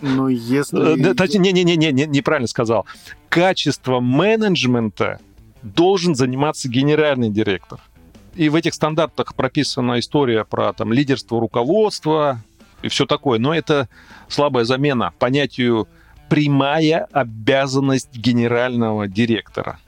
[0.00, 1.10] Ну, если...
[1.10, 2.84] Э, Не-не-не, не, неправильно сказал.
[3.28, 5.20] Качество менеджмента
[5.62, 7.80] должен заниматься генеральный директор.
[8.36, 12.42] И в этих стандартах прописана история про там, лидерство руководства
[12.82, 13.38] и все такое.
[13.38, 13.88] Но это
[14.28, 15.88] слабая замена понятию
[16.28, 19.78] прямая обязанность генерального директора.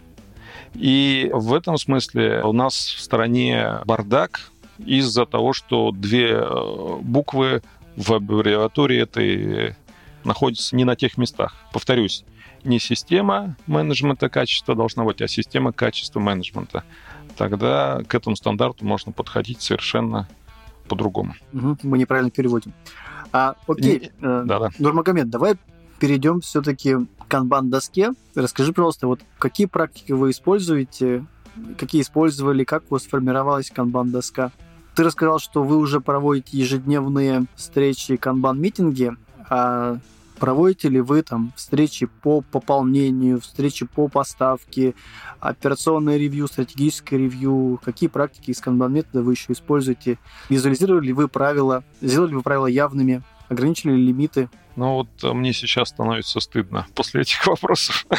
[0.74, 7.62] И в этом смысле у нас в стране бардак из-за того, что две э, буквы
[7.96, 9.74] в аббревиатуре этой
[10.24, 11.56] находятся не на тех местах.
[11.72, 12.24] Повторюсь,
[12.64, 16.84] не система менеджмента качества должна быть, а система качества менеджмента.
[17.38, 20.28] Тогда к этому стандарту можно подходить совершенно
[20.88, 21.34] по-другому.
[21.52, 22.72] Угу, мы неправильно переводим.
[23.32, 24.68] А, окей, э, да, да.
[24.80, 25.54] Нурмагомед, давай
[26.00, 28.10] перейдем все-таки к канбан-доске.
[28.34, 31.26] Расскажи, пожалуйста, вот какие практики вы используете,
[31.76, 34.50] какие использовали, как у вас сформировалась канбан-доска?
[34.96, 39.16] Ты рассказал, что вы уже проводите ежедневные встречи канбан-митинги,
[39.48, 39.98] а
[40.38, 44.94] проводите ли вы там встречи по пополнению, встречи по поставке,
[45.40, 51.28] операционное ревью, стратегическое ревью, какие практики из канбан метода вы еще используете, визуализировали ли вы
[51.28, 54.48] правила, сделали ли вы правила явными, ограничили ли лимиты?
[54.76, 58.06] Ну вот э, мне сейчас становится стыдно после этих вопросов.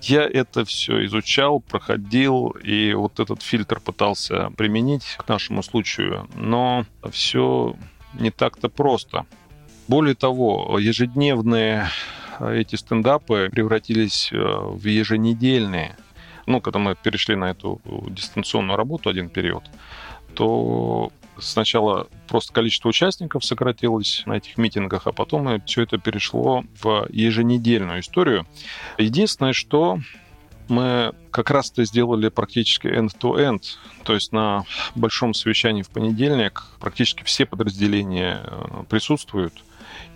[0.00, 6.84] Я это все изучал, проходил, и вот этот фильтр пытался применить к нашему случаю, но
[7.10, 7.76] все
[8.14, 9.26] не так-то просто.
[9.88, 11.88] Более того, ежедневные
[12.40, 15.96] э, эти стендапы превратились э, в еженедельные.
[16.46, 19.64] Ну, когда мы перешли на эту дистанционную работу один период,
[20.34, 27.06] то сначала просто количество участников сократилось на этих митингах, а потом все это перешло в
[27.10, 28.46] еженедельную историю.
[28.98, 29.98] Единственное, что
[30.68, 33.62] мы как раз-то сделали практически end-to-end,
[34.04, 39.52] то есть на большом совещании в понедельник практически все подразделения э, присутствуют,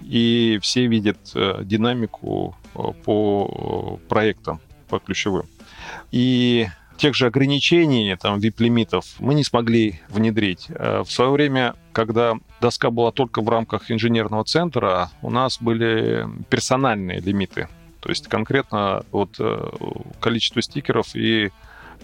[0.03, 5.47] и все видят э, динамику э, по проектам, по ключевым.
[6.11, 6.67] И
[7.01, 10.67] тех же ограничений, там, VIP-лимитов мы не смогли внедрить.
[10.69, 16.27] Э, в свое время, когда доска была только в рамках инженерного центра, у нас были
[16.51, 17.69] персональные лимиты.
[18.01, 19.71] То есть конкретно вот э,
[20.21, 21.51] количество стикеров и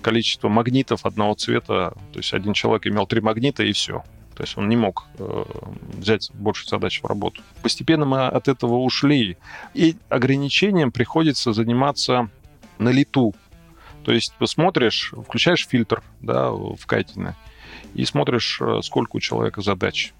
[0.01, 1.95] количество магнитов одного цвета.
[2.13, 4.03] То есть один человек имел три магнита и все.
[4.37, 5.45] То есть он не мог э,
[5.95, 7.43] взять больше задач в работу.
[7.63, 9.39] Постепенно мы от этого ушли.
[9.73, 12.29] И ограничением приходится заниматься
[12.79, 13.35] на лету.
[14.05, 17.35] То есть ты смотришь, включаешь фильтр да, в кайтине
[17.95, 20.13] и смотришь, э, сколько у человека задач.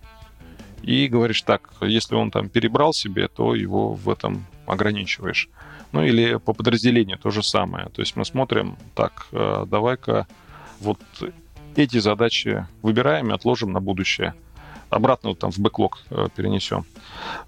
[0.83, 5.51] И говоришь так, если он там перебрал себе, то его в этом ограничиваешь.
[5.93, 7.91] Ну или по подразделению то же самое.
[7.91, 10.27] То есть мы смотрим, так, э, давай-ка
[10.81, 11.01] вот
[11.79, 14.35] эти задачи выбираем и отложим на будущее.
[14.89, 16.85] Обратно вот там в бэклог э, перенесем.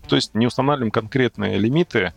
[0.09, 2.13] То есть не устанавливаем конкретные лимиты,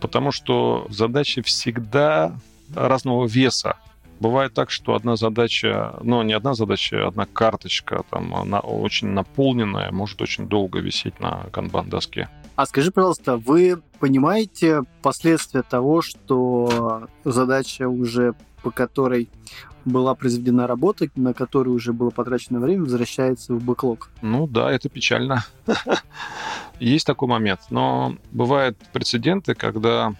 [0.00, 2.38] потому что задачи всегда
[2.74, 3.76] разного веса.
[4.20, 9.92] Бывает так, что одна задача, ну, не одна задача, одна карточка, там, она очень наполненная,
[9.92, 12.28] может очень долго висеть на канбан-доске.
[12.58, 18.34] А скажи, пожалуйста, вы понимаете последствия того, что задача уже
[18.64, 19.30] по которой
[19.84, 24.10] была произведена работа, на которую уже было потрачено время, возвращается в бэклог.
[24.22, 25.44] Ну да, это печально.
[26.80, 27.60] Есть такой момент.
[27.70, 30.12] Но бывают прецеденты, когда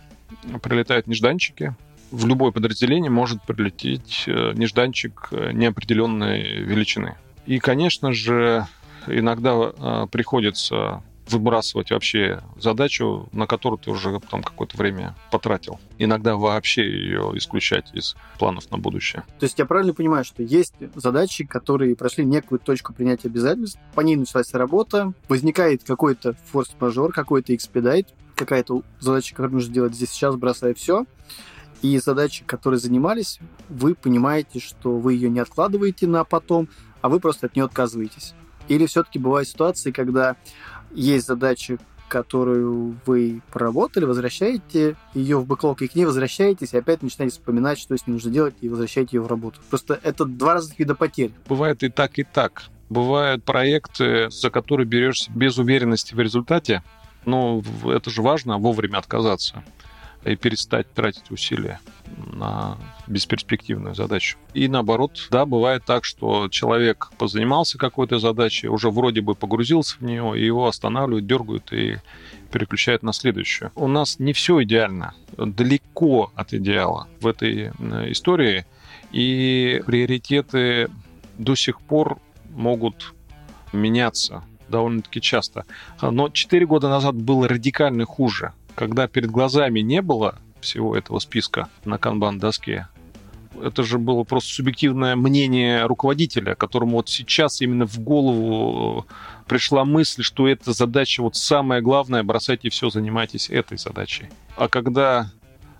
[0.63, 1.75] прилетают нежданчики,
[2.13, 7.17] в любое подразделение может прилететь э, нежданчик э, неопределенной величины.
[7.47, 8.65] И, конечно же,
[9.09, 15.81] иногда э, приходится выбрасывать вообще задачу, на которую ты уже там какое-то время потратил.
[15.99, 19.25] Иногда вообще ее исключать из планов на будущее.
[19.39, 24.01] То есть я правильно понимаю, что есть задачи, которые прошли некую точку принятия обязательств, по
[24.01, 30.37] ней началась работа, возникает какой-то форс-мажор, какой-то экспедайт, какая-то задача, которую нужно делать здесь сейчас,
[30.37, 31.05] бросая все,
[31.83, 36.69] и задачи, которые занимались, вы понимаете, что вы ее не откладываете на потом,
[37.01, 38.35] а вы просто от нее отказываетесь.
[38.69, 40.37] Или все-таки бывают ситуации, когда
[40.93, 41.79] есть задача,
[42.09, 47.79] которую вы проработали, возвращаете ее в бэклог, и к ней возвращаетесь, и опять начинаете вспоминать,
[47.79, 49.61] что с ней нужно делать, и возвращаете ее в работу.
[49.69, 51.33] Просто это два разных вида потерь.
[51.49, 52.65] Бывает и так, и так.
[52.89, 56.83] Бывают проекты, за которые берешься без уверенности в результате,
[57.27, 59.63] но это же важно вовремя отказаться
[60.25, 61.81] и перестать тратить усилия
[62.33, 64.37] на бесперспективную задачу.
[64.55, 70.03] И наоборот, да, бывает так, что человек позанимался какой-то задачей, уже вроде бы погрузился в
[70.03, 71.99] нее, и его останавливают, дергают и
[72.51, 73.71] переключают на следующую.
[73.75, 77.69] У нас не все идеально, далеко от идеала в этой
[78.11, 78.67] истории,
[79.13, 80.89] и приоритеты
[81.39, 82.19] до сих пор
[82.51, 83.15] могут
[83.73, 85.65] меняться довольно-таки часто.
[86.03, 91.69] Но 4 года назад было радикально хуже когда перед глазами не было всего этого списка
[91.85, 92.87] на канбан-доске,
[93.61, 99.05] это же было просто субъективное мнение руководителя, которому вот сейчас именно в голову
[99.49, 104.29] пришла мысль, что эта задача вот самая главная, бросайте все, занимайтесь этой задачей.
[104.57, 105.33] А когда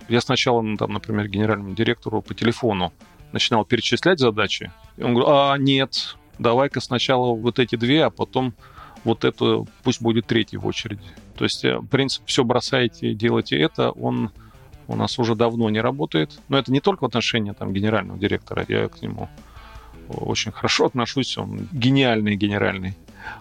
[0.09, 2.93] я сначала, ну, там, например, генеральному директору по телефону
[3.31, 8.55] начинал перечислять задачи, он говорит, а нет, давай-ка сначала вот эти две, а потом
[9.09, 11.09] вот это пусть будет третий в очереди.
[11.37, 14.31] То есть э, принцип «все бросаете, делайте это», он
[14.87, 16.41] у нас уже давно не работает.
[16.49, 19.29] Но это не только в отношении там, генерального директора, я к нему
[20.09, 22.97] очень хорошо отношусь, он гениальный генеральный,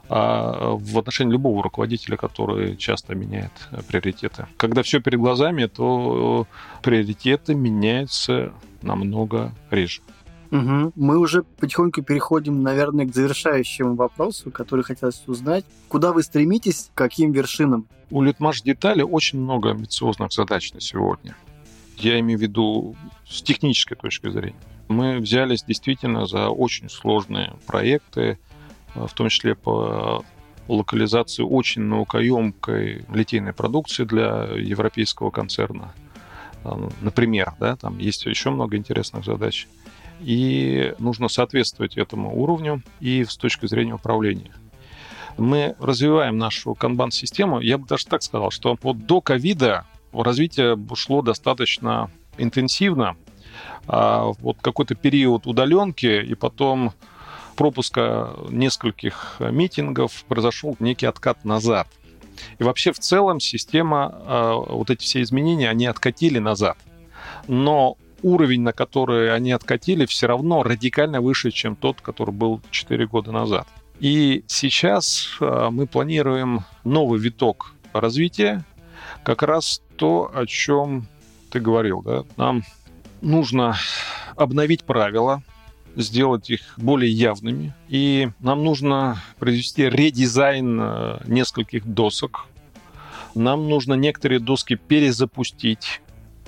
[0.10, 4.48] а в отношении любого руководителя, который часто меняет э, приоритеты.
[4.56, 6.48] Когда все перед глазами, то
[6.82, 10.02] приоритеты меняются намного реже.
[10.52, 10.94] Угу.
[10.96, 15.66] Мы уже потихоньку переходим, наверное, к завершающему вопросу, который хотелось узнать.
[15.88, 17.88] Куда вы стремитесь, каким вершинам?
[18.10, 21.36] У Литмаш детали очень много амбициозных задач на сегодня.
[21.98, 22.96] Я имею в виду
[23.28, 24.56] с технической точки зрения.
[24.88, 28.40] Мы взялись действительно за очень сложные проекты,
[28.96, 30.24] в том числе по
[30.70, 35.94] локализации очень наукоемкой литейной продукции для европейского концерна.
[37.02, 39.68] Например, да, там есть еще много интересных задач
[40.20, 44.54] и нужно соответствовать этому уровню и с точки зрения управления.
[45.38, 47.60] Мы развиваем нашу канбан-систему.
[47.60, 53.18] Я бы даже так сказал, что вот до ковида развитие шло достаточно интенсивно.
[53.88, 56.94] А вот какой-то период удаленки и потом
[57.56, 61.88] пропуска нескольких митингов произошел некий откат назад.
[62.60, 66.78] И вообще в целом система, а, вот эти все изменения, они откатили назад.
[67.48, 73.08] Но уровень, на который они откатили, все равно радикально выше, чем тот, который был 4
[73.08, 73.68] года назад.
[74.00, 78.64] И сейчас а, мы планируем новый виток развития,
[79.24, 81.08] как раз то, о чем
[81.50, 82.02] ты говорил.
[82.04, 82.24] Да?
[82.38, 82.64] Нам
[83.22, 83.76] нужно
[84.36, 85.42] обновить правила,
[85.96, 87.74] сделать их более явными.
[87.88, 92.46] И нам нужно произвести редизайн а, нескольких досок.
[93.34, 96.02] Нам нужно некоторые доски перезапустить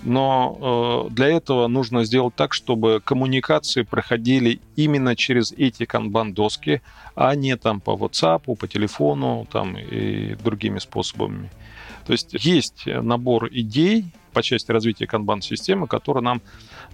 [0.03, 6.81] но э, для этого нужно сделать так, чтобы коммуникации проходили именно через эти канбан-доски,
[7.15, 11.49] а не там по WhatsApp, по телефону там, и другими способами.
[12.05, 16.41] То есть есть набор идей по части развития канбан-системы, которые нам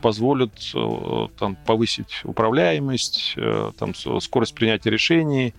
[0.02, 5.54] позволят э, там, повысить управляемость, э, там, скорость принятия решений,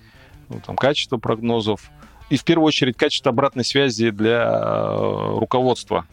[0.48, 1.90] ну, там, качество прогнозов
[2.28, 6.06] и в первую очередь качество обратной связи для э, руководства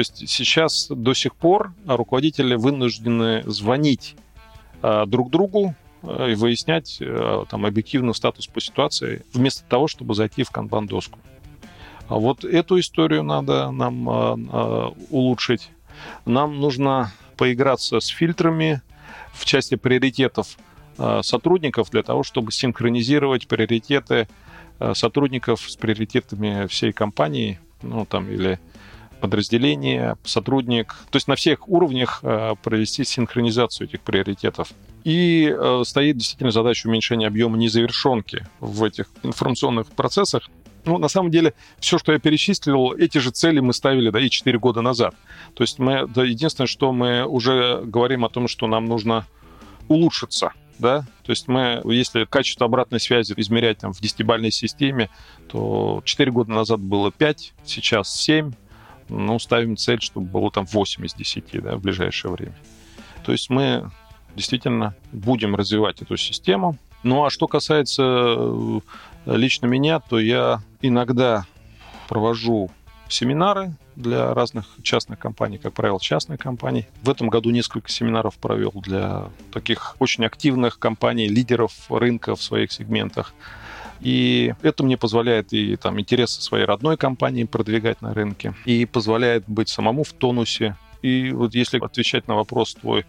[0.00, 4.16] то есть сейчас до сих пор руководители вынуждены звонить
[4.82, 10.14] э, друг другу э, и выяснять э, там объективный статус по ситуации, вместо того, чтобы
[10.14, 11.18] зайти в канбан-доску.
[12.08, 14.08] А вот эту историю надо нам
[15.10, 15.70] улучшить.
[16.24, 18.80] Нам нужно поиграться с фильтрами
[19.34, 20.56] в части приоритетов
[21.20, 24.28] сотрудников для того, чтобы синхронизировать приоритеты
[24.94, 28.58] сотрудников с приоритетами всей компании, ну, там, или
[29.20, 30.94] подразделение, сотрудник.
[31.10, 34.72] То есть на всех уровнях э, провести синхронизацию этих приоритетов.
[35.04, 40.48] И э, стоит действительно задача уменьшения объема незавершенки в этих информационных процессах.
[40.84, 44.30] Ну, на самом деле, все, что я перечислил, эти же цели мы ставили, да, и
[44.30, 45.14] 4 года назад.
[45.54, 49.26] То есть мы, да, единственное, что мы уже говорим о том, что нам нужно
[49.88, 55.10] улучшиться, да, то есть мы, если качество обратной связи измерять там в десятибальной системе,
[55.48, 58.52] то 4 года назад было 5, сейчас 7,
[59.10, 62.54] ну, ставим цель, чтобы было там 8 из 10 да, в ближайшее время.
[63.24, 63.90] То есть мы
[64.34, 66.76] действительно будем развивать эту систему.
[67.02, 68.80] Ну а что касается э,
[69.26, 71.46] лично меня, то я иногда
[72.08, 72.70] провожу
[73.08, 76.86] семинары для разных частных компаний, как правило, частных компаний.
[77.02, 82.72] В этом году несколько семинаров провел для таких очень активных компаний, лидеров рынка в своих
[82.72, 83.34] сегментах.
[84.00, 89.44] И это мне позволяет и там интересы своей родной компании продвигать на рынке, и позволяет
[89.46, 90.76] быть самому в тонусе.
[91.02, 93.04] И вот если отвечать на вопрос твой,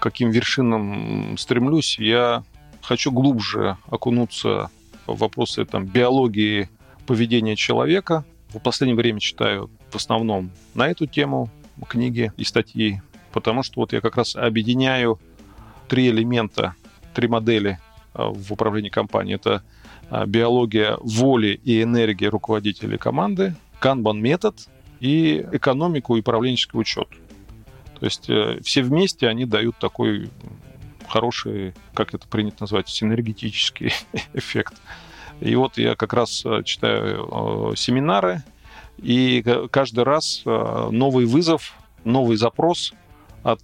[0.00, 2.44] каким вершинам стремлюсь, я
[2.82, 4.70] хочу глубже окунуться
[5.06, 6.68] в вопросы там, биологии
[7.06, 8.24] поведения человека.
[8.48, 11.50] В последнее время читаю в основном на эту тему
[11.88, 13.00] книги и статьи,
[13.32, 15.18] потому что вот я как раз объединяю
[15.88, 16.74] три элемента,
[17.14, 17.78] три модели
[18.14, 19.36] а, в управлении компанией.
[19.36, 19.62] Это
[20.26, 24.68] биология воли и энергии руководителей команды, канбан-метод
[25.00, 27.08] и экономику и управленческий учет.
[28.02, 30.28] То есть э, все вместе они дают такой
[31.08, 33.92] хороший, как это принято назвать, синергетический
[34.32, 34.74] эффект.
[35.40, 38.42] И вот я как раз э, читаю э, семинары,
[38.98, 42.92] и каждый раз новый вызов, новый запрос
[43.42, 43.62] от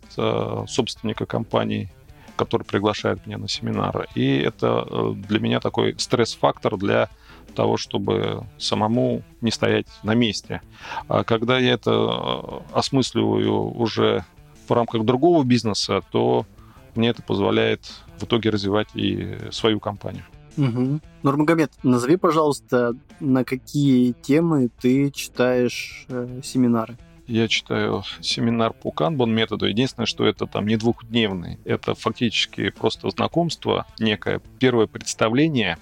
[0.69, 1.93] собственника компании
[2.39, 4.07] который приглашает меня на семинары.
[4.15, 7.09] И это э, для меня такой стресс-фактор для
[7.55, 10.63] того, чтобы самому не стоять на месте.
[11.09, 14.25] А когда я это э, осмысливаю уже
[14.67, 16.47] в рамках другого бизнеса, то
[16.95, 17.81] мне это позволяет
[18.19, 20.25] в итоге развивать и свою компанию.
[20.57, 21.01] Угу.
[21.23, 26.97] Нурмагомед, назови, пожалуйста, на какие темы ты читаешь э, семинары?
[27.29, 29.67] Я читаю семинар по канбан методу.
[29.67, 35.79] Единственное, что это там не двухдневный, это фактически просто знакомство, некое первое представление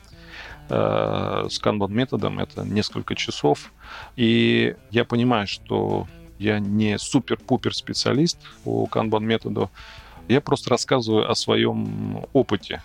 [0.69, 3.73] э, с канбан методом, это несколько часов.
[4.17, 9.71] И я понимаю, что я не супер-пупер специалист по канбан методу,
[10.29, 12.83] я просто рассказываю о своем опыте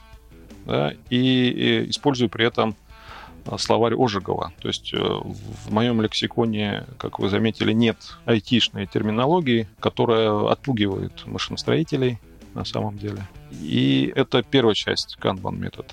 [0.65, 2.75] да, и, использую при этом
[3.57, 4.53] словарь Ожегова.
[4.59, 12.19] То есть э, в моем лексиконе, как вы заметили, нет айтишной терминологии, которая отпугивает машиностроителей
[12.53, 13.27] на самом деле.
[13.51, 15.91] И это первая часть Kanban метод.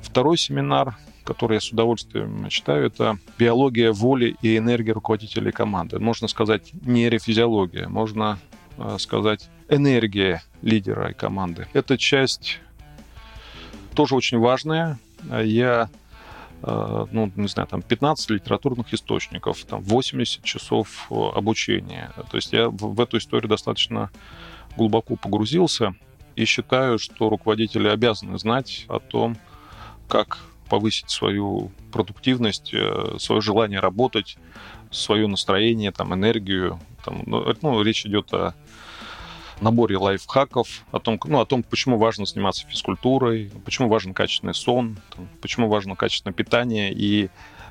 [0.00, 5.98] Второй семинар, который я с удовольствием читаю, это биология воли и энергии руководителей команды.
[5.98, 8.38] Можно сказать нейрофизиология, можно
[8.78, 11.66] э, сказать энергия лидера и команды.
[11.72, 12.60] Эта часть
[13.94, 14.98] тоже очень важная.
[15.42, 15.88] Я
[16.62, 22.12] ну, не знаю, там 15 литературных источников, там 80 часов э, обучения.
[22.30, 24.10] То есть я в эту историю достаточно
[24.76, 25.94] глубоко погрузился
[26.34, 29.36] и считаю, что руководители обязаны знать о том,
[30.08, 30.38] как
[30.68, 34.36] повысить свою продуктивность, э, свое желание работать,
[34.90, 36.80] свое настроение, там, энергию.
[37.04, 38.54] Там, ну, ну речь идет о
[39.60, 44.98] наборе лайфхаков, о том, ну, о том, почему важно заниматься физкультурой, почему важен качественный сон,
[45.14, 47.30] там, почему важно качественное питание и,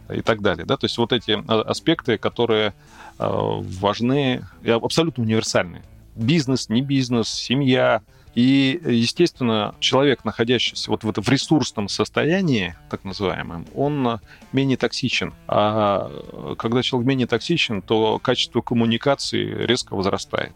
[0.10, 0.66] и так далее.
[0.66, 0.78] Да?
[0.78, 2.74] То есть вот эти а, аспекты, которые
[3.20, 5.84] э, важны абсолютно универсальны.
[6.16, 8.02] Бизнес, не бизнес, семья,
[8.36, 14.20] и, естественно, человек, находящийся вот в, этом, в ресурсном состоянии, так называемом, он
[14.52, 15.34] менее токсичен.
[15.48, 20.52] А когда человек менее токсичен, то качество коммуникации резко возрастает.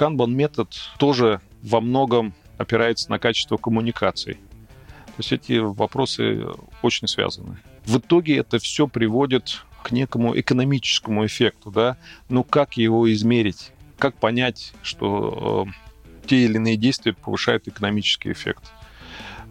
[0.00, 4.34] Kanban метод тоже во многом опирается на качество коммуникаций.
[4.34, 6.46] То есть эти вопросы
[6.80, 7.58] очень связаны.
[7.84, 11.98] В итоге это все приводит к некому экономическому эффекту, да,
[12.30, 18.72] ну как его измерить, как понять, что э, те или иные действия повышают экономический эффект.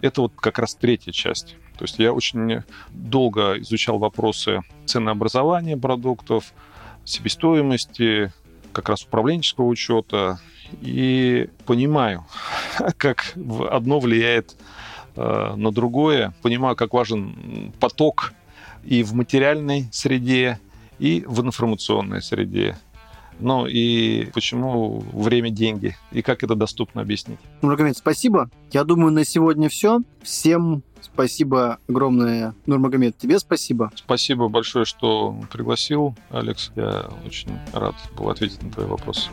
[0.01, 1.57] Это вот как раз третья часть.
[1.77, 6.53] То есть я очень долго изучал вопросы ценообразования продуктов,
[7.05, 8.31] себестоимости,
[8.80, 10.39] как раз управленческого учета
[10.82, 12.25] и понимаю,
[12.97, 13.34] как
[13.69, 14.55] одно влияет
[15.15, 18.34] э, на другое, понимаю, как важен поток
[18.84, 20.59] и в материальной среде,
[20.99, 22.77] и в информационной среде.
[23.39, 27.39] Ну и почему время– деньги, и как это доступно объяснить.
[27.61, 28.49] Нурмагомед, спасибо.
[28.71, 30.01] Я думаю, на сегодня все.
[30.21, 32.53] Всем спасибо огромное.
[32.65, 33.91] Нурмагомед, тебе спасибо.
[33.95, 36.71] Спасибо большое, что пригласил, Алекс.
[36.75, 39.29] Я очень рад был ответить на твои вопросы.